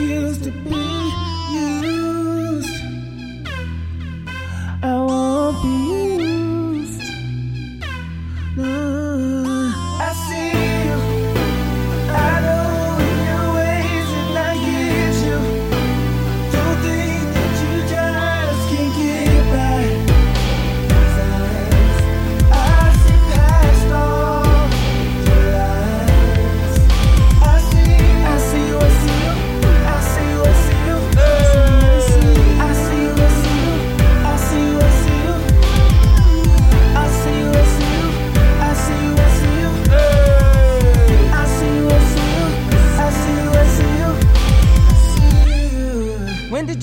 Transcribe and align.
used 0.00 0.44
to 0.44 0.50
be. 0.50 0.97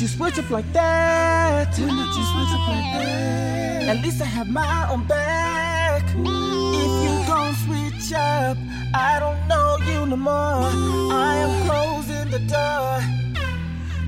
you 0.05 0.09
switch 0.09 0.37
up 0.37 0.51
like 0.51 0.71
that? 0.71 1.69
Why 1.79 1.87
don't 1.87 2.15
you 2.15 2.25
up 2.55 2.67
like 2.69 2.89
that? 2.93 3.89
At 3.89 4.03
least 4.03 4.21
I 4.21 4.25
have 4.25 4.47
my 4.47 4.87
own 4.91 5.07
back. 5.07 6.03
If 6.03 6.93
you 7.05 7.13
don't 7.25 7.55
switch 7.65 8.13
up, 8.13 8.55
I 8.93 9.19
don't 9.19 9.41
know 9.47 9.77
you 9.89 10.05
no 10.05 10.15
more. 10.15 10.61
I 11.11 11.37
am 11.45 11.53
closing 11.65 12.29
the 12.29 12.37
door. 12.53 13.01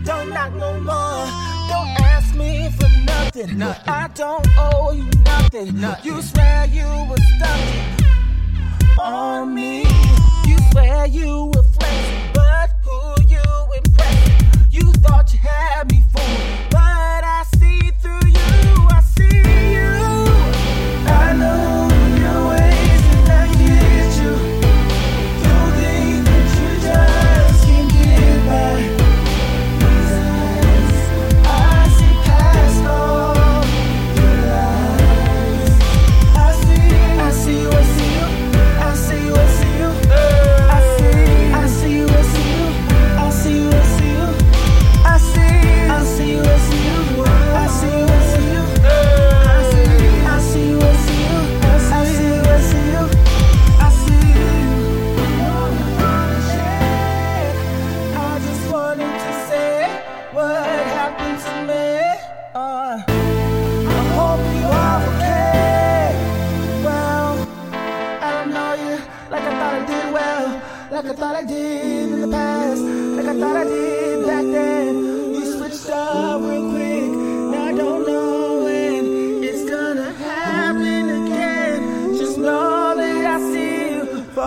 Don't 0.03 0.29
knock 0.29 0.53
no 0.53 0.73
more. 0.81 1.25
Don't 1.71 1.93
ask 2.13 2.35
me 2.35 2.69
for 2.77 2.89
nothing. 3.05 3.57
nothing. 3.57 3.89
I 3.89 4.07
don't 4.13 4.47
owe 4.55 4.91
you 4.91 5.09
nothing. 5.25 5.81
nothing. 5.81 6.05
You 6.05 6.21
swear 6.21 6.67
you 6.67 6.87
were 7.09 7.23
stuck 7.37 8.99
on 8.99 9.55
me. 9.55 9.96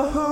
Oh. 0.03 0.30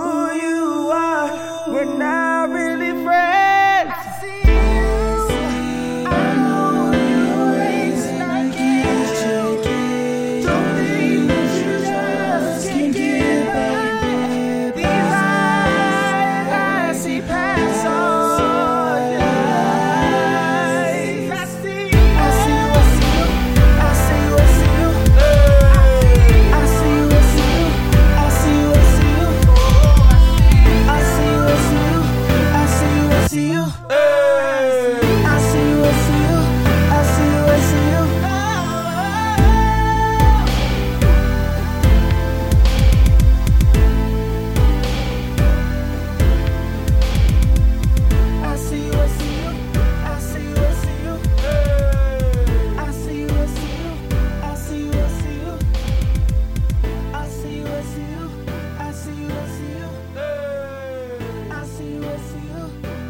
I 61.51 61.65
see 61.65 61.95
you, 61.95 62.05
I 62.05 62.17
see 62.19 62.47
you, 62.55 62.65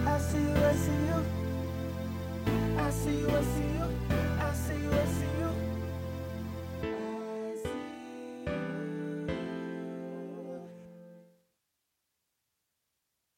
I 0.07 0.19
see 0.19 0.39
you, 0.41 0.55
I 0.55 0.75
see 0.75 0.93
you. 1.09 1.25
I 2.79 2.91
see 2.91 3.19
you, 3.21 3.29
I 3.29 3.43
see 3.43 3.73
you, 5.41 5.68